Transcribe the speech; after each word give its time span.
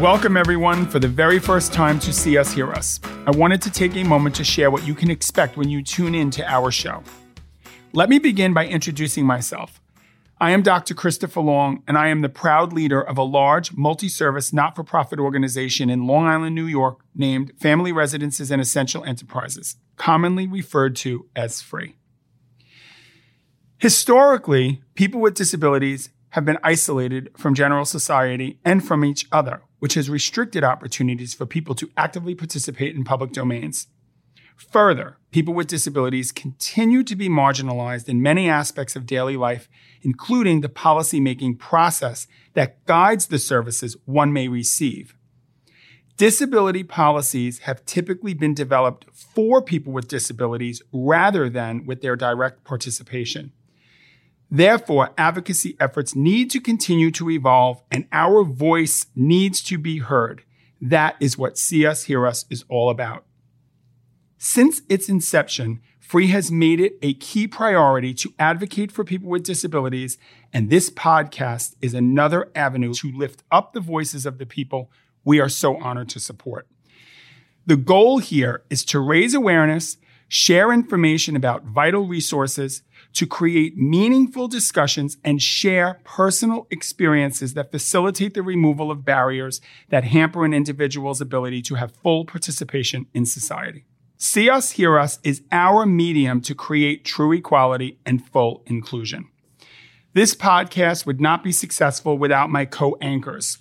Welcome, 0.00 0.36
everyone, 0.36 0.86
for 0.86 1.00
the 1.00 1.08
very 1.08 1.40
first 1.40 1.72
time 1.72 1.98
to 1.98 2.12
see 2.12 2.38
us, 2.38 2.52
hear 2.52 2.70
us. 2.70 3.00
I 3.26 3.32
wanted 3.32 3.60
to 3.62 3.70
take 3.70 3.96
a 3.96 4.04
moment 4.04 4.36
to 4.36 4.44
share 4.44 4.70
what 4.70 4.86
you 4.86 4.94
can 4.94 5.10
expect 5.10 5.56
when 5.56 5.68
you 5.68 5.82
tune 5.82 6.14
in 6.14 6.30
to 6.30 6.48
our 6.48 6.70
show. 6.70 7.02
Let 7.92 8.08
me 8.08 8.20
begin 8.20 8.54
by 8.54 8.68
introducing 8.68 9.26
myself. 9.26 9.80
I 10.40 10.52
am 10.52 10.62
Dr. 10.62 10.94
Christopher 10.94 11.40
Long, 11.40 11.82
and 11.88 11.98
I 11.98 12.08
am 12.08 12.20
the 12.20 12.28
proud 12.28 12.72
leader 12.72 13.02
of 13.02 13.18
a 13.18 13.24
large 13.24 13.72
multi 13.76 14.08
service 14.08 14.52
not 14.52 14.76
for 14.76 14.84
profit 14.84 15.18
organization 15.18 15.90
in 15.90 16.06
Long 16.06 16.26
Island, 16.26 16.54
New 16.54 16.66
York, 16.66 17.00
named 17.16 17.50
Family 17.58 17.90
Residences 17.90 18.52
and 18.52 18.62
Essential 18.62 19.02
Enterprises, 19.02 19.78
commonly 19.96 20.46
referred 20.46 20.94
to 20.96 21.26
as 21.34 21.60
FREE. 21.60 21.96
Historically, 23.78 24.80
people 24.94 25.20
with 25.20 25.34
disabilities 25.34 26.10
have 26.30 26.44
been 26.44 26.58
isolated 26.62 27.30
from 27.36 27.56
general 27.56 27.84
society 27.84 28.60
and 28.64 28.86
from 28.86 29.04
each 29.04 29.26
other, 29.32 29.62
which 29.78 29.94
has 29.94 30.10
restricted 30.10 30.64
opportunities 30.64 31.34
for 31.34 31.46
people 31.46 31.74
to 31.74 31.90
actively 31.96 32.34
participate 32.34 32.94
in 32.94 33.04
public 33.04 33.32
domains. 33.32 33.88
Further, 34.56 35.18
people 35.30 35.54
with 35.54 35.68
disabilities 35.68 36.32
continue 36.32 37.04
to 37.04 37.14
be 37.14 37.28
marginalized 37.28 38.08
in 38.08 38.20
many 38.20 38.48
aspects 38.48 38.96
of 38.96 39.06
daily 39.06 39.36
life, 39.36 39.68
including 40.02 40.60
the 40.60 40.68
policymaking 40.68 41.58
process 41.58 42.26
that 42.54 42.84
guides 42.84 43.26
the 43.26 43.38
services 43.38 43.96
one 44.04 44.32
may 44.32 44.48
receive. 44.48 45.14
Disability 46.16 46.82
policies 46.82 47.60
have 47.60 47.86
typically 47.86 48.34
been 48.34 48.52
developed 48.52 49.06
for 49.14 49.62
people 49.62 49.92
with 49.92 50.08
disabilities 50.08 50.82
rather 50.92 51.48
than 51.48 51.86
with 51.86 52.02
their 52.02 52.16
direct 52.16 52.64
participation. 52.64 53.52
Therefore, 54.50 55.12
advocacy 55.18 55.76
efforts 55.78 56.14
need 56.14 56.50
to 56.52 56.60
continue 56.60 57.10
to 57.12 57.30
evolve 57.30 57.82
and 57.90 58.06
our 58.12 58.44
voice 58.44 59.06
needs 59.14 59.62
to 59.64 59.78
be 59.78 59.98
heard. 59.98 60.42
That 60.80 61.16
is 61.20 61.36
what 61.36 61.58
See 61.58 61.84
Us, 61.84 62.04
Hear 62.04 62.26
Us 62.26 62.46
is 62.48 62.64
all 62.68 62.88
about. 62.88 63.24
Since 64.38 64.82
its 64.88 65.08
inception, 65.08 65.80
Free 66.08 66.28
has 66.28 66.50
made 66.50 66.80
it 66.80 66.94
a 67.02 67.12
key 67.12 67.46
priority 67.46 68.14
to 68.14 68.32
advocate 68.38 68.90
for 68.90 69.04
people 69.04 69.28
with 69.28 69.42
disabilities, 69.42 70.16
and 70.54 70.70
this 70.70 70.88
podcast 70.88 71.74
is 71.82 71.92
another 71.92 72.50
avenue 72.54 72.94
to 72.94 73.12
lift 73.12 73.42
up 73.50 73.74
the 73.74 73.80
voices 73.80 74.24
of 74.24 74.38
the 74.38 74.46
people 74.46 74.90
we 75.22 75.38
are 75.38 75.50
so 75.50 75.76
honored 75.76 76.08
to 76.08 76.18
support. 76.18 76.66
The 77.66 77.76
goal 77.76 78.20
here 78.20 78.62
is 78.70 78.86
to 78.86 79.00
raise 79.00 79.34
awareness, 79.34 79.98
share 80.28 80.72
information 80.72 81.34
about 81.34 81.64
vital 81.64 82.06
resources, 82.06 82.82
to 83.14 83.26
create 83.26 83.76
meaningful 83.76 84.48
discussions 84.48 85.16
and 85.24 85.42
share 85.42 86.00
personal 86.04 86.66
experiences 86.70 87.54
that 87.54 87.70
facilitate 87.70 88.34
the 88.34 88.42
removal 88.42 88.90
of 88.90 89.04
barriers 89.04 89.60
that 89.88 90.04
hamper 90.04 90.44
an 90.44 90.54
individual's 90.54 91.20
ability 91.20 91.62
to 91.62 91.74
have 91.74 91.96
full 91.96 92.24
participation 92.24 93.06
in 93.14 93.26
society. 93.26 93.84
See 94.16 94.50
Us, 94.50 94.72
Hear 94.72 94.98
Us 94.98 95.18
is 95.22 95.42
our 95.52 95.86
medium 95.86 96.40
to 96.42 96.54
create 96.54 97.04
true 97.04 97.32
equality 97.32 97.98
and 98.04 98.24
full 98.24 98.62
inclusion. 98.66 99.28
This 100.12 100.34
podcast 100.34 101.06
would 101.06 101.20
not 101.20 101.44
be 101.44 101.52
successful 101.52 102.18
without 102.18 102.50
my 102.50 102.64
co 102.64 102.96
anchors. 103.00 103.58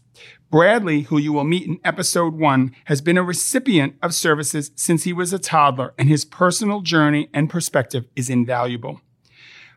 Bradley, 0.49 1.01
who 1.01 1.17
you 1.17 1.33
will 1.33 1.43
meet 1.43 1.67
in 1.67 1.79
episode 1.83 2.33
one, 2.33 2.73
has 2.85 3.01
been 3.01 3.17
a 3.17 3.23
recipient 3.23 3.95
of 4.01 4.15
services 4.15 4.71
since 4.75 5.03
he 5.03 5.11
was 5.11 5.33
a 5.33 5.39
toddler, 5.39 5.93
and 5.97 6.07
his 6.07 6.23
personal 6.23 6.79
journey 6.79 7.29
and 7.33 7.49
perspective 7.49 8.05
is 8.15 8.29
invaluable. 8.29 9.01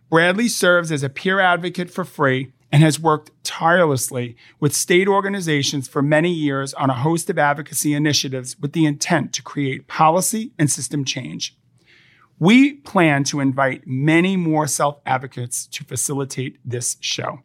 Bradley 0.09 0.47
serves 0.47 0.93
as 0.93 1.03
a 1.03 1.09
peer 1.09 1.41
advocate 1.41 1.91
for 1.91 2.05
FREE 2.05 2.53
and 2.71 2.85
has 2.85 3.01
worked 3.01 3.33
tirelessly 3.43 4.37
with 4.61 4.75
state 4.75 5.09
organizations 5.09 5.89
for 5.89 6.03
many 6.03 6.33
years 6.33 6.73
on 6.75 6.89
a 6.89 6.95
host 6.95 7.29
of 7.31 7.39
advocacy 7.39 7.93
initiatives 7.93 8.57
with 8.61 8.73
the 8.73 8.87
intent 8.87 9.33
to 9.33 9.43
create 9.43 9.89
policy 9.89 10.53
and 10.57 10.71
system 10.71 11.05
change. 11.05 11.57
We 12.39 12.75
plan 12.75 13.25
to 13.25 13.41
invite 13.41 13.87
many 13.87 14.37
more 14.37 14.69
self 14.69 15.01
advocates 15.05 15.67
to 15.67 15.85
facilitate 15.85 16.59
this 16.65 16.97
show. 17.01 17.41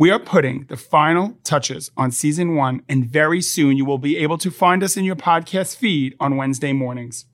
We 0.00 0.10
are 0.10 0.18
putting 0.18 0.64
the 0.68 0.78
final 0.78 1.36
touches 1.44 1.90
on 1.94 2.10
season 2.10 2.56
one, 2.56 2.80
and 2.88 3.04
very 3.04 3.42
soon 3.42 3.76
you 3.76 3.84
will 3.84 3.98
be 3.98 4.16
able 4.16 4.38
to 4.38 4.50
find 4.50 4.82
us 4.82 4.96
in 4.96 5.04
your 5.04 5.14
podcast 5.14 5.76
feed 5.76 6.16
on 6.18 6.38
Wednesday 6.38 6.72
mornings. 6.72 7.26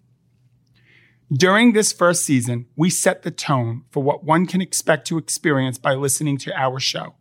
During 1.33 1.75
this 1.75 1.93
first 1.93 2.25
season, 2.25 2.67
we 2.75 2.91
set 2.91 3.23
the 3.23 3.31
tone 3.31 3.85
for 3.93 4.03
what 4.03 4.25
one 4.25 4.47
can 4.47 4.61
expect 4.61 5.07
to 5.07 5.17
experience 5.17 5.79
by 5.79 5.95
listening 5.95 6.39
to 6.39 6.61
our 6.61 6.81
show. 6.81 7.15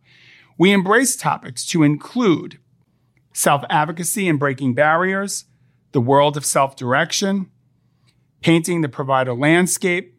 We 0.58 0.72
embrace 0.72 1.14
topics 1.14 1.64
to 1.66 1.84
include 1.84 2.58
self 3.32 3.62
advocacy 3.70 4.28
and 4.28 4.40
breaking 4.40 4.74
barriers, 4.74 5.44
the 5.92 6.00
world 6.00 6.36
of 6.36 6.44
self 6.44 6.74
direction, 6.74 7.52
painting 8.42 8.80
the 8.80 8.88
provider 8.88 9.32
landscape, 9.32 10.15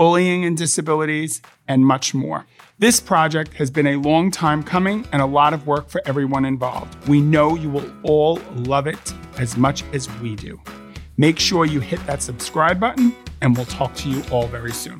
bullying 0.00 0.46
and 0.46 0.56
disabilities, 0.56 1.42
and 1.68 1.84
much 1.84 2.14
more. 2.14 2.46
This 2.78 2.98
project 3.00 3.52
has 3.52 3.70
been 3.70 3.86
a 3.86 3.96
long 3.96 4.30
time 4.30 4.62
coming 4.62 5.06
and 5.12 5.20
a 5.20 5.26
lot 5.26 5.52
of 5.52 5.66
work 5.66 5.90
for 5.90 6.00
everyone 6.06 6.46
involved. 6.46 6.96
We 7.06 7.20
know 7.20 7.54
you 7.54 7.68
will 7.68 7.92
all 8.02 8.40
love 8.54 8.86
it 8.86 9.12
as 9.36 9.58
much 9.58 9.84
as 9.92 10.10
we 10.20 10.36
do. 10.36 10.58
Make 11.18 11.38
sure 11.38 11.66
you 11.66 11.80
hit 11.80 12.00
that 12.06 12.22
subscribe 12.22 12.80
button, 12.80 13.14
and 13.42 13.54
we'll 13.54 13.66
talk 13.66 13.94
to 13.96 14.08
you 14.08 14.22
all 14.32 14.46
very 14.46 14.72
soon. 14.72 14.96